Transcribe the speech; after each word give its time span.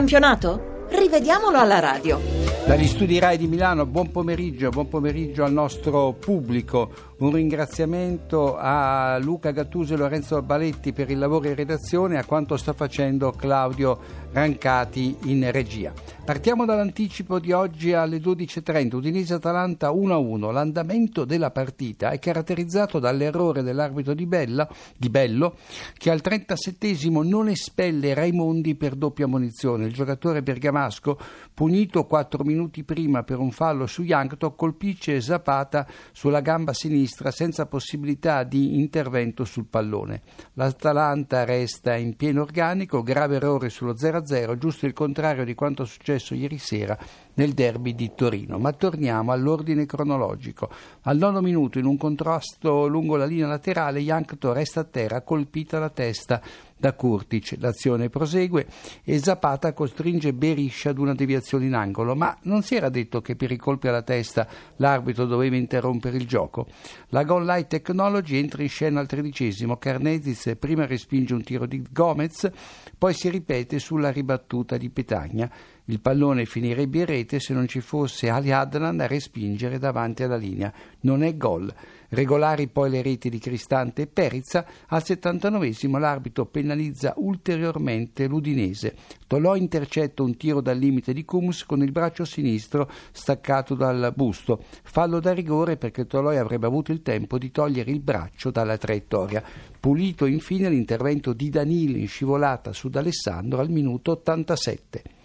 campionato? 0.00 0.86
Rivediamolo 0.88 1.58
alla 1.58 1.78
radio. 1.78 2.18
Dagli 2.66 2.86
studi 2.86 3.18
RAI 3.18 3.36
di 3.36 3.46
Milano, 3.46 3.84
buon 3.84 4.10
pomeriggio, 4.10 4.70
buon 4.70 4.88
pomeriggio 4.88 5.44
al 5.44 5.52
nostro 5.52 6.14
pubblico. 6.14 6.90
Un 7.18 7.30
ringraziamento 7.32 8.56
a 8.56 9.18
Luca 9.18 9.50
Gattuso 9.50 9.92
e 9.92 9.96
Lorenzo 9.98 10.40
Baletti 10.40 10.94
per 10.94 11.10
il 11.10 11.18
lavoro 11.18 11.48
in 11.48 11.54
redazione 11.54 12.14
e 12.14 12.18
a 12.18 12.24
quanto 12.24 12.56
sta 12.56 12.72
facendo 12.72 13.30
Claudio 13.32 13.98
Rancati 14.32 15.16
in 15.24 15.50
regia. 15.50 15.92
Partiamo 16.30 16.64
dall'anticipo 16.64 17.40
di 17.40 17.50
oggi 17.50 17.92
alle 17.92 18.18
12.30, 18.18 18.94
Udinese-Atalanta 18.94 19.90
1-1. 19.90 20.52
L'andamento 20.52 21.24
della 21.24 21.50
partita 21.50 22.10
è 22.10 22.20
caratterizzato 22.20 23.00
dall'errore 23.00 23.64
dell'arbitro 23.64 24.14
di, 24.14 24.26
Bella, 24.26 24.68
di 24.96 25.10
Bello 25.10 25.56
che 25.94 26.12
al 26.12 26.20
37esimo 26.22 27.26
non 27.26 27.48
espelle 27.48 28.14
Raimondi 28.14 28.76
per 28.76 28.94
doppia 28.94 29.26
munizione. 29.26 29.86
Il 29.86 29.92
giocatore 29.92 30.44
bergamasco, 30.44 31.18
punito 31.52 32.04
4 32.04 32.44
minuti 32.44 32.84
prima 32.84 33.24
per 33.24 33.38
un 33.38 33.50
fallo 33.50 33.86
su 33.86 34.04
Yankto, 34.04 34.54
colpisce 34.54 35.20
Zapata 35.20 35.84
sulla 36.12 36.40
gamba 36.40 36.72
sinistra 36.72 37.32
senza 37.32 37.66
possibilità 37.66 38.44
di 38.44 38.78
intervento 38.78 39.44
sul 39.44 39.66
pallone. 39.66 40.22
L'Atalanta 40.52 41.44
resta 41.44 41.96
in 41.96 42.14
pieno 42.14 42.42
organico, 42.42 43.02
grave 43.02 43.34
errore 43.36 43.68
sullo 43.68 43.96
0-0, 44.22 44.56
giusto 44.56 44.86
il 44.86 44.92
contrario 44.92 45.44
di 45.44 45.54
quanto 45.54 45.84
successo 45.84 46.34
ieri 46.34 46.58
sera 46.58 46.96
nel 47.34 47.52
derby 47.52 47.94
di 47.94 48.12
Torino. 48.14 48.58
Ma 48.58 48.72
torniamo 48.72 49.32
all'ordine 49.32 49.86
cronologico. 49.86 50.70
Al 51.02 51.16
nono 51.16 51.40
minuto, 51.40 51.78
in 51.78 51.86
un 51.86 51.96
contrasto 51.96 52.86
lungo 52.86 53.16
la 53.16 53.26
linea 53.26 53.46
laterale, 53.46 54.00
Jankto 54.00 54.52
resta 54.52 54.80
a 54.80 54.84
terra, 54.84 55.22
colpita 55.22 55.78
la 55.78 55.90
testa 55.90 56.40
da 56.80 56.94
Kurtic. 56.94 57.56
L'azione 57.58 58.08
prosegue 58.08 58.66
e 59.04 59.18
Zapata 59.18 59.74
costringe 59.74 60.32
Beriscia 60.32 60.90
ad 60.90 60.98
una 60.98 61.14
deviazione 61.14 61.66
in 61.66 61.74
angolo, 61.74 62.16
ma 62.16 62.36
non 62.44 62.62
si 62.62 62.74
era 62.74 62.88
detto 62.88 63.20
che 63.20 63.36
per 63.36 63.52
i 63.52 63.58
colpi 63.58 63.86
alla 63.88 64.02
testa 64.02 64.48
l'arbitro 64.76 65.26
doveva 65.26 65.56
interrompere 65.56 66.16
il 66.16 66.26
gioco. 66.26 66.66
La 67.10 67.22
Goal 67.22 67.44
Light 67.44 67.68
Technology 67.68 68.38
entra 68.38 68.62
in 68.62 68.68
scena 68.70 68.98
al 68.98 69.06
tredicesimo, 69.06 69.76
Carnezis 69.76 70.56
prima 70.58 70.86
respinge 70.86 71.34
un 71.34 71.42
tiro 71.42 71.66
di 71.66 71.84
Gomez, 71.90 72.50
poi 72.96 73.12
si 73.12 73.28
ripete 73.28 73.78
sulla 73.78 74.10
ribattuta 74.10 74.78
di 74.78 74.88
Petagna. 74.88 75.50
Il 75.90 75.98
pallone 75.98 76.44
finirebbe 76.44 77.00
in 77.00 77.06
rete 77.06 77.40
se 77.40 77.52
non 77.52 77.66
ci 77.66 77.80
fosse 77.80 78.28
Ali 78.28 78.52
Adnan 78.52 79.00
a 79.00 79.08
respingere 79.08 79.76
davanti 79.80 80.22
alla 80.22 80.36
linea. 80.36 80.72
Non 81.00 81.24
è 81.24 81.36
gol. 81.36 81.68
Regolari 82.10 82.68
poi 82.68 82.90
le 82.90 83.02
reti 83.02 83.28
di 83.28 83.40
Cristante 83.40 84.02
e 84.02 84.06
Perizza. 84.06 84.64
Al 84.86 85.02
79 85.02 85.74
l'arbitro 85.98 86.46
penalizza 86.46 87.14
ulteriormente 87.16 88.28
l'Udinese. 88.28 88.94
Tolò 89.26 89.56
intercetta 89.56 90.22
un 90.22 90.36
tiro 90.36 90.60
dal 90.60 90.78
limite 90.78 91.12
di 91.12 91.24
Cums 91.24 91.64
con 91.66 91.82
il 91.82 91.90
braccio 91.90 92.24
sinistro 92.24 92.88
staccato 93.10 93.74
dal 93.74 94.12
busto. 94.14 94.62
Fallo 94.84 95.18
da 95.18 95.32
rigore 95.32 95.76
perché 95.76 96.06
Toloi 96.06 96.36
avrebbe 96.36 96.68
avuto 96.68 96.92
il 96.92 97.02
tempo 97.02 97.36
di 97.36 97.50
togliere 97.50 97.90
il 97.90 98.00
braccio 98.00 98.52
dalla 98.52 98.76
traiettoria. 98.76 99.42
Pulito 99.80 100.26
infine 100.26 100.68
l'intervento 100.68 101.32
di 101.32 101.48
Danilo 101.50 101.96
in 101.96 102.06
scivolata 102.06 102.72
su 102.72 102.88
D'Alessandro 102.88 103.58
al 103.58 103.70
minuto 103.70 104.12
87. 104.12 105.18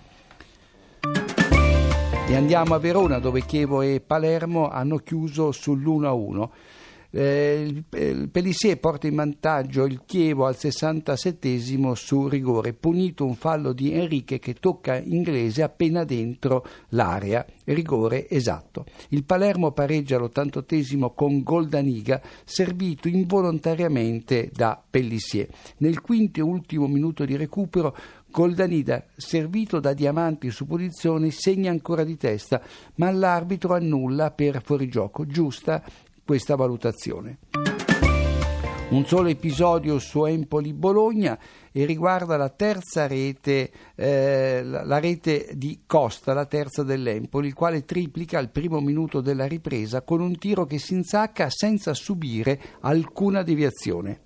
E 2.28 2.36
andiamo 2.36 2.74
a 2.74 2.80
Verona 2.80 3.20
dove 3.20 3.46
Chievo 3.46 3.84
e 3.84 4.02
Palermo 4.02 4.68
hanno 4.68 4.98
chiuso 4.98 5.52
sull'1-1. 5.52 6.50
Eh, 7.18 7.84
il 7.92 8.78
porta 8.78 9.08
in 9.08 9.16
vantaggio 9.16 9.86
il 9.86 10.02
Chievo 10.06 10.48
al 10.48 10.58
67 10.58 11.94
su 11.96 12.28
rigore, 12.28 12.74
punito 12.74 13.24
un 13.24 13.36
fallo 13.36 13.72
di 13.72 13.94
Enrique 13.94 14.38
che 14.38 14.56
tocca 14.56 14.98
Inglese 14.98 15.64
appena 15.64 16.04
dentro 16.04 16.66
l'area, 16.90 17.46
rigore 17.64 18.28
esatto. 18.28 18.84
Il 19.10 19.24
Palermo 19.24 19.72
pareggia 19.72 20.18
all'88 20.18 21.14
con 21.14 21.42
Goldaniga, 21.42 22.22
servito 22.44 23.08
involontariamente 23.08 24.52
da 24.54 24.84
Pellissier. 24.90 25.48
Nel 25.78 26.02
quinto 26.02 26.42
e 26.42 26.44
ultimo 26.44 26.88
minuto 26.88 27.24
di 27.24 27.38
recupero 27.38 27.96
Goldanida, 28.36 29.06
servito 29.16 29.80
da 29.80 29.94
Diamanti 29.94 30.52
su 30.52 30.68
posizione, 30.68 31.32
segna 31.32 31.72
ancora 31.72 32.04
di 32.04 32.18
testa, 32.18 32.62
ma 32.96 33.10
l'arbitro 33.10 33.74
annulla 33.74 34.32
per 34.32 34.62
fuorigioco. 34.62 35.26
Giusta 35.26 35.82
questa 36.26 36.56
valutazione. 36.56 37.38
Un 38.88 39.06
solo 39.06 39.30
episodio 39.30 39.98
su 40.00 40.26
Empoli-Bologna 40.26 41.38
e 41.72 41.86
riguarda 41.86 42.38
la 42.38 42.50
terza 42.50 43.08
rete, 43.08 43.72
eh, 43.96 44.62
la 44.64 45.00
rete 45.00 45.50
di 45.54 45.84
Costa, 45.86 46.34
la 46.34 46.46
terza 46.46 46.84
dell'Empoli, 46.84 47.48
il 47.48 47.54
quale 47.54 47.84
triplica 47.84 48.38
al 48.38 48.52
primo 48.52 48.80
minuto 48.80 49.22
della 49.22 49.46
ripresa 49.48 50.02
con 50.04 50.22
un 50.22 50.38
tiro 50.38 50.66
che 50.66 50.78
si 50.78 50.94
insacca 50.94 51.50
senza 51.50 51.94
subire 51.94 52.60
alcuna 52.82 53.42
deviazione. 53.42 54.25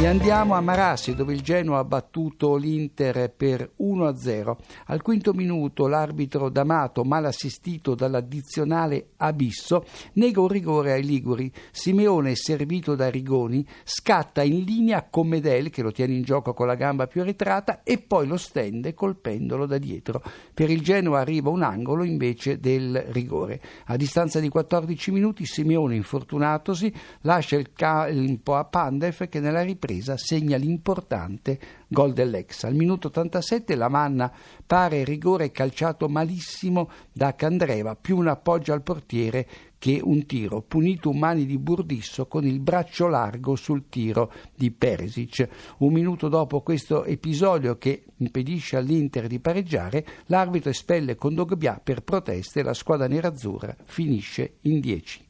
E 0.00 0.06
andiamo 0.06 0.54
a 0.54 0.62
Marassi 0.62 1.14
dove 1.14 1.34
il 1.34 1.42
Genoa 1.42 1.80
ha 1.80 1.84
battuto 1.84 2.56
l'Inter 2.56 3.30
per 3.36 3.72
1-0. 3.80 4.56
Al 4.86 5.02
quinto 5.02 5.34
minuto 5.34 5.86
l'arbitro 5.88 6.48
D'Amato, 6.48 7.04
mal 7.04 7.26
assistito 7.26 7.94
dall'addizionale 7.94 9.10
Abisso, 9.18 9.84
nega 10.14 10.40
un 10.40 10.48
rigore 10.48 10.92
ai 10.92 11.04
Liguri. 11.04 11.52
Simeone, 11.70 12.34
servito 12.34 12.94
da 12.94 13.10
Rigoni, 13.10 13.62
scatta 13.84 14.42
in 14.42 14.64
linea 14.64 15.06
con 15.06 15.28
Medel 15.28 15.68
che 15.68 15.82
lo 15.82 15.92
tiene 15.92 16.14
in 16.14 16.22
gioco 16.22 16.54
con 16.54 16.66
la 16.66 16.76
gamba 16.76 17.06
più 17.06 17.20
arretrata 17.20 17.82
e 17.82 17.98
poi 17.98 18.26
lo 18.26 18.38
stende 18.38 18.94
colpendolo 18.94 19.66
da 19.66 19.76
dietro. 19.76 20.22
Per 20.54 20.70
il 20.70 20.80
Genoa 20.80 21.20
arriva 21.20 21.50
un 21.50 21.62
angolo 21.62 22.04
invece 22.04 22.58
del 22.58 23.04
rigore. 23.10 23.60
A 23.88 23.96
distanza 23.96 24.40
di 24.40 24.48
14 24.48 25.10
minuti 25.10 25.44
Simeone, 25.44 25.94
infortunatosi, 25.94 26.90
lascia 27.20 27.56
il, 27.56 27.72
ca- 27.74 28.08
il 28.08 28.40
po' 28.40 28.54
a 28.54 28.64
Pandev 28.64 29.28
che 29.28 29.40
nella 29.40 29.60
ripresa 29.60 29.88
ripresa 29.90 30.16
segna 30.16 30.56
l'importante 30.56 31.58
gol 31.88 32.12
dell'ex. 32.12 32.64
Al 32.64 32.74
minuto 32.74 33.08
87 33.08 33.74
la 33.74 33.88
Manna 33.88 34.32
pare 34.64 35.04
rigore 35.04 35.50
calciato 35.50 36.08
malissimo 36.08 36.90
da 37.12 37.34
Candreva, 37.34 37.96
più 37.96 38.16
un 38.16 38.28
appoggio 38.28 38.72
al 38.72 38.82
portiere 38.82 39.48
che 39.78 39.98
un 40.02 40.26
tiro, 40.26 40.60
punito 40.60 41.08
un 41.08 41.18
mani 41.18 41.46
di 41.46 41.58
Burdisso 41.58 42.26
con 42.26 42.46
il 42.46 42.60
braccio 42.60 43.08
largo 43.08 43.56
sul 43.56 43.88
tiro 43.88 44.30
di 44.54 44.70
Peresic. 44.70 45.48
Un 45.78 45.92
minuto 45.92 46.28
dopo 46.28 46.60
questo 46.60 47.04
episodio 47.04 47.78
che 47.78 48.04
impedisce 48.18 48.76
all'Inter 48.76 49.26
di 49.26 49.40
pareggiare, 49.40 50.06
l'arbitro 50.26 50.70
espelle 50.70 51.16
con 51.16 51.34
Dogbia 51.34 51.80
per 51.82 52.02
proteste 52.02 52.60
e 52.60 52.62
la 52.62 52.74
squadra 52.74 53.08
nerazzurra 53.08 53.74
finisce 53.84 54.58
in 54.62 54.80
10. 54.80 55.29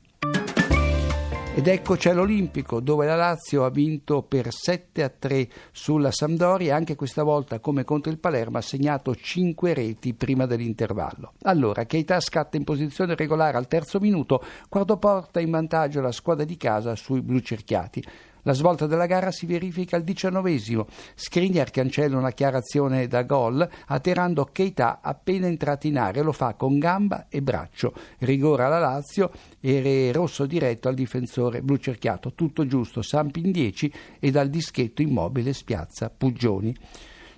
Ed 1.53 1.67
eccoci 1.67 2.09
all'Olimpico 2.09 2.79
dove 2.79 3.07
la 3.07 3.17
Lazio 3.17 3.65
ha 3.65 3.71
vinto 3.71 4.23
per 4.23 4.53
7 4.53 5.03
a 5.03 5.09
3 5.09 5.49
sulla 5.73 6.13
Sampdoria 6.13 6.77
anche 6.77 6.95
questa 6.95 7.25
volta 7.25 7.59
come 7.59 7.83
contro 7.83 8.13
il 8.13 8.21
Palermo 8.21 8.59
ha 8.59 8.63
segnato 8.63 9.17
5 9.17 9.75
reti 9.75 10.15
prima 10.15 10.47
dell'intervallo. 10.47 11.33
Allora 11.43 11.87
Keita 11.87 12.21
scatta 12.21 12.57
in 12.57 12.63
posizione 12.63 13.17
regolare 13.17 13.57
al 13.57 13.67
terzo 13.67 13.99
minuto 13.99 14.41
quando 14.69 14.97
porta 14.97 15.41
in 15.41 15.51
vantaggio 15.51 16.01
la 16.01 16.13
squadra 16.13 16.45
di 16.45 16.57
casa 16.57 16.95
sui 16.95 17.21
blu 17.21 17.41
cerchiati. 17.41 18.01
La 18.43 18.53
svolta 18.53 18.87
della 18.87 19.07
gara 19.07 19.31
si 19.31 19.47
verifica 19.47 19.97
al 19.97 20.03
diciannovesimo. 20.03 20.87
Skriniar 21.15 21.71
cancella 21.71 22.17
una 22.17 22.33
chiara 22.33 22.59
azione 22.59 23.07
da 23.07 23.23
gol, 23.23 23.69
atterrando 23.87 24.49
Keita 24.51 25.01
appena 25.03 25.47
entrato 25.47 25.87
in 25.87 25.99
area. 25.99 26.23
Lo 26.23 26.33
fa 26.33 26.55
con 26.55 26.79
gamba 26.79 27.27
e 27.29 27.43
braccio. 27.43 27.93
Rigore 28.19 28.65
alla 28.65 28.79
Lazio 28.79 29.31
e 29.61 30.11
rosso 30.13 30.47
diretto 30.47 30.89
al 30.89 30.95
difensore 30.95 31.63
blu 31.63 31.77
cerchiato. 31.77 32.33
Tutto 32.35 32.67
giusto, 32.67 33.03
Sampi 33.03 33.41
in 33.41 33.51
10 33.51 33.93
e 34.19 34.31
dal 34.31 34.49
dischetto 34.49 35.03
immobile 35.03 35.53
spiazza 35.53 36.11
Puggioni. 36.11 36.75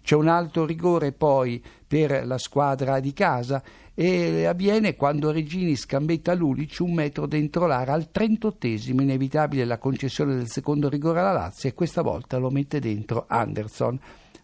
C'è 0.02 0.14
un 0.16 0.28
alto 0.28 0.66
rigore 0.66 1.12
poi 1.12 1.62
per 1.86 2.26
la 2.26 2.38
squadra 2.38 3.00
di 3.00 3.12
casa 3.12 3.62
e 3.94 4.46
avviene 4.46 4.96
quando 4.96 5.30
Regini 5.30 5.76
scambetta 5.76 6.34
Lulic 6.34 6.78
un 6.80 6.94
metro 6.94 7.26
dentro 7.26 7.66
l'area 7.66 7.94
al 7.94 8.08
38esimo, 8.12 9.02
inevitabile 9.02 9.64
la 9.64 9.78
concessione 9.78 10.34
del 10.34 10.48
secondo 10.48 10.88
rigore 10.88 11.20
alla 11.20 11.32
Lazio 11.32 11.68
e 11.68 11.74
questa 11.74 12.02
volta 12.02 12.38
lo 12.38 12.50
mette 12.50 12.80
dentro 12.80 13.26
Anderson. 13.28 13.98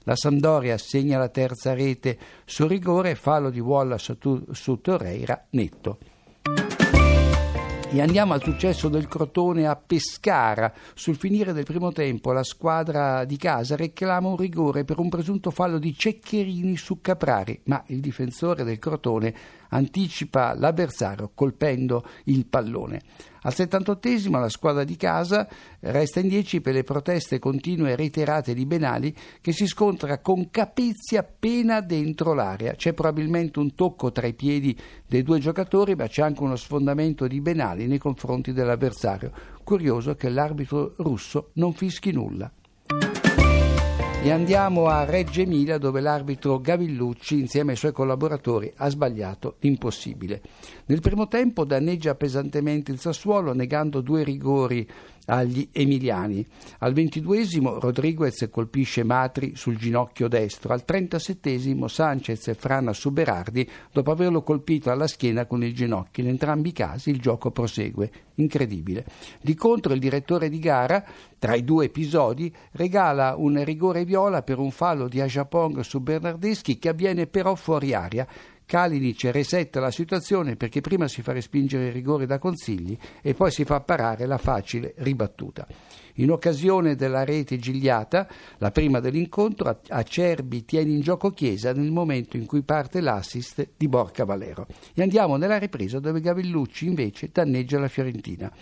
La 0.04 0.16
Sampdoria 0.16 0.78
segna 0.78 1.18
la 1.18 1.28
terza 1.28 1.74
rete 1.74 2.18
su 2.44 2.66
rigore, 2.66 3.14
fallo 3.14 3.50
di 3.50 3.60
Wallace 3.60 4.16
su 4.52 4.80
Torreira 4.80 5.46
netto. 5.50 5.98
E 7.90 8.02
andiamo 8.02 8.34
al 8.34 8.42
successo 8.42 8.90
del 8.90 9.08
Crotone 9.08 9.66
a 9.66 9.74
Pescara. 9.74 10.70
Sul 10.92 11.16
finire 11.16 11.54
del 11.54 11.64
primo 11.64 11.90
tempo 11.90 12.32
la 12.32 12.42
squadra 12.42 13.24
di 13.24 13.38
casa 13.38 13.76
reclama 13.76 14.28
un 14.28 14.36
rigore 14.36 14.84
per 14.84 14.98
un 14.98 15.08
presunto 15.08 15.50
fallo 15.50 15.78
di 15.78 15.96
Ceccherini 15.96 16.76
su 16.76 17.00
Caprari, 17.00 17.58
ma 17.64 17.82
il 17.86 18.00
difensore 18.00 18.62
del 18.62 18.78
Crotone 18.78 19.34
anticipa 19.70 20.54
l'avversario 20.54 21.30
colpendo 21.34 22.04
il 22.24 22.44
pallone. 22.44 23.00
Al 23.42 23.54
78 23.54 24.30
la 24.30 24.48
squadra 24.48 24.84
di 24.84 24.96
casa 24.96 25.48
resta 25.80 26.20
in 26.20 26.28
10 26.28 26.60
per 26.60 26.74
le 26.74 26.82
proteste 26.82 27.38
continue 27.38 27.92
e 27.92 27.96
reiterate 27.96 28.54
di 28.54 28.66
Benali 28.66 29.14
che 29.40 29.52
si 29.52 29.66
scontra 29.66 30.18
con 30.18 30.50
Capezzi 30.50 31.16
appena 31.16 31.80
dentro 31.80 32.34
l'area. 32.34 32.74
C'è 32.74 32.92
probabilmente 32.92 33.58
un 33.58 33.74
tocco 33.74 34.10
tra 34.10 34.26
i 34.26 34.34
piedi 34.34 34.76
dei 35.06 35.22
due 35.22 35.38
giocatori, 35.38 35.94
ma 35.94 36.06
c'è 36.06 36.22
anche 36.22 36.42
uno 36.42 36.56
sfondamento 36.56 37.26
di 37.26 37.40
Benali 37.40 37.86
nei 37.86 37.98
confronti 37.98 38.52
dell'avversario. 38.52 39.30
Curioso 39.62 40.14
che 40.14 40.28
l'arbitro 40.28 40.94
russo 40.96 41.50
non 41.54 41.72
fischi 41.72 42.12
nulla. 42.12 42.50
E 44.20 44.32
andiamo 44.32 44.88
a 44.88 45.04
Reggio 45.04 45.40
Emilia 45.40 45.78
dove 45.78 46.00
l'arbitro 46.00 46.58
Gavillucci 46.58 47.38
insieme 47.38 47.70
ai 47.70 47.76
suoi 47.76 47.92
collaboratori 47.92 48.70
ha 48.76 48.88
sbagliato 48.88 49.56
l'impossibile. 49.60 50.42
Nel 50.86 51.00
primo 51.00 51.28
tempo 51.28 51.64
danneggia 51.64 52.16
pesantemente 52.16 52.90
il 52.90 52.98
Sassuolo 52.98 53.54
negando 53.54 54.00
due 54.00 54.24
rigori 54.24 54.86
agli 55.28 55.68
emiliani. 55.72 56.44
Al 56.78 56.92
ventiduesimo 56.92 57.78
Rodriguez 57.78 58.48
colpisce 58.50 59.04
Matri 59.04 59.54
sul 59.54 59.76
ginocchio 59.76 60.28
destro, 60.28 60.72
al 60.72 60.84
trentasettesimo 60.84 61.86
Sanchez 61.88 62.54
frana 62.56 62.92
su 62.92 63.10
Berardi 63.10 63.68
dopo 63.92 64.10
averlo 64.10 64.42
colpito 64.42 64.90
alla 64.90 65.06
schiena 65.06 65.46
con 65.46 65.62
il 65.62 65.74
ginocchio. 65.74 66.22
In 66.22 66.30
entrambi 66.30 66.70
i 66.70 66.72
casi 66.72 67.10
il 67.10 67.20
gioco 67.20 67.50
prosegue. 67.50 68.10
Incredibile. 68.36 69.04
Di 69.40 69.54
contro 69.54 69.92
il 69.92 70.00
direttore 70.00 70.48
di 70.48 70.60
gara, 70.60 71.04
tra 71.38 71.54
i 71.54 71.64
due 71.64 71.86
episodi, 71.86 72.54
regala 72.72 73.34
un 73.36 73.62
rigore 73.64 74.04
viola 74.08 74.42
per 74.42 74.58
un 74.58 74.70
fallo 74.70 75.06
di 75.06 75.20
Ajapong 75.20 75.80
su 75.80 76.00
Bernardeschi 76.00 76.78
che 76.78 76.88
avviene 76.88 77.26
però 77.26 77.54
fuori 77.54 77.92
aria 77.92 78.26
Kalinic 78.68 79.30
resetta 79.32 79.80
la 79.80 79.90
situazione 79.90 80.54
perché 80.54 80.82
prima 80.82 81.08
si 81.08 81.22
fa 81.22 81.32
respingere 81.32 81.86
il 81.86 81.92
rigore 81.92 82.26
da 82.26 82.38
consigli 82.38 82.98
e 83.22 83.32
poi 83.32 83.50
si 83.50 83.64
fa 83.64 83.80
parare 83.80 84.26
la 84.26 84.36
facile 84.36 84.92
ribattuta. 84.98 85.66
In 86.16 86.32
occasione 86.32 86.94
della 86.94 87.24
rete 87.24 87.58
gigliata, 87.58 88.28
la 88.58 88.70
prima 88.72 88.98
dell'incontro, 88.98 89.80
Acerbi 89.88 90.64
tiene 90.64 90.90
in 90.90 91.00
gioco 91.00 91.30
Chiesa 91.30 91.72
nel 91.72 91.92
momento 91.92 92.36
in 92.36 92.44
cui 92.44 92.62
parte 92.62 93.00
l'assist 93.00 93.68
di 93.76 93.88
Borca 93.88 94.24
Valero. 94.24 94.66
E 94.94 95.00
andiamo 95.00 95.36
nella 95.36 95.58
ripresa 95.58 96.00
dove 96.00 96.20
Gavellucci 96.20 96.86
invece 96.86 97.30
danneggia 97.32 97.78
la 97.78 97.88
Fiorentina. 97.88 98.52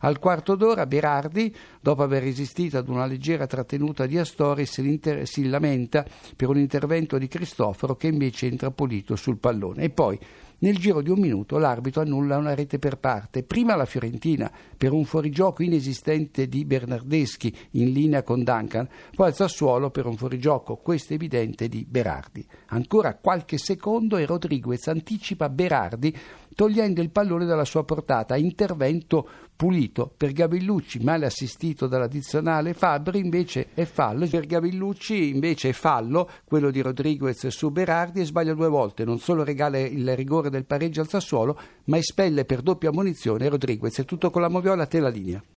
Al 0.00 0.18
quarto 0.18 0.56
d'ora 0.56 0.86
Berardi, 0.86 1.54
dopo 1.80 2.02
aver 2.02 2.24
resistito 2.24 2.78
ad 2.78 2.88
una 2.88 3.06
leggera 3.06 3.46
trattenuta 3.46 4.06
di 4.06 4.18
Astori, 4.18 4.66
si 4.66 5.48
lamenta 5.48 6.04
per 6.36 6.48
un 6.48 6.58
intervento 6.58 7.16
di 7.16 7.28
Cristoforo 7.28 7.94
che 7.94 8.08
invece 8.08 8.48
entra 8.48 8.72
pulito 8.72 9.14
sul 9.14 9.38
pallone. 9.38 9.53
E 9.82 9.88
poi 9.88 10.18
nel 10.64 10.78
giro 10.78 11.02
di 11.02 11.10
un 11.10 11.18
minuto 11.18 11.58
l'arbitro 11.58 12.00
annulla 12.00 12.38
una 12.38 12.54
rete 12.54 12.78
per 12.78 12.96
parte, 12.96 13.42
prima 13.42 13.76
la 13.76 13.84
Fiorentina 13.84 14.50
per 14.78 14.92
un 14.92 15.04
fuorigioco 15.04 15.62
inesistente 15.62 16.48
di 16.48 16.64
Bernardeschi 16.64 17.54
in 17.72 17.92
linea 17.92 18.22
con 18.22 18.42
Duncan, 18.42 18.88
poi 19.14 19.26
al 19.26 19.34
Sassuolo 19.34 19.90
per 19.90 20.06
un 20.06 20.16
fuorigioco, 20.16 20.76
questo 20.76 21.12
evidente, 21.12 21.68
di 21.68 21.84
Berardi. 21.86 22.46
Ancora 22.68 23.14
qualche 23.16 23.58
secondo 23.58 24.16
e 24.16 24.24
Rodriguez 24.24 24.86
anticipa 24.86 25.50
Berardi 25.50 26.16
togliendo 26.54 27.02
il 27.02 27.10
pallone 27.10 27.44
dalla 27.44 27.64
sua 27.64 27.84
portata. 27.84 28.36
Intervento 28.36 29.28
pulito 29.56 30.12
per 30.16 30.32
Gavillucci, 30.32 31.00
male 31.00 31.26
assistito 31.26 31.86
dall'addizionale 31.86 32.74
Fabri, 32.74 33.18
invece 33.18 33.68
è 33.74 33.84
fallo. 33.84 34.26
Per 34.26 34.46
Gavillucci 34.46 35.28
invece 35.28 35.70
è 35.70 35.72
fallo, 35.72 36.28
quello 36.44 36.70
di 36.70 36.80
Rodriguez 36.80 37.46
su 37.48 37.70
Berardi 37.70 38.20
e 38.20 38.24
sbaglia 38.24 38.54
due 38.54 38.68
volte. 38.68 39.04
Non 39.04 39.18
solo 39.18 39.44
regala 39.44 39.78
il 39.78 40.16
rigore 40.16 40.50
del 40.54 40.64
pareggio 40.64 41.02
al 41.02 41.08
Sassuolo, 41.08 41.58
ma 41.84 41.98
espelle 41.98 42.46
per 42.46 42.62
doppia 42.62 42.90
munizione 42.90 43.48
Rodriguez. 43.48 43.98
È 43.98 44.04
tutto 44.06 44.30
con 44.30 44.40
la 44.40 44.48
moviola, 44.48 44.86
te 44.86 45.00
la 45.00 45.08
linea. 45.08 45.44